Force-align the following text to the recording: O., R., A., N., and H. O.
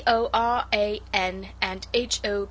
O., 0.07 0.31
R., 0.33 0.65
A., 0.73 0.99
N., 1.13 1.49
and 1.61 1.85
H. 1.93 2.21
O. 2.25 2.39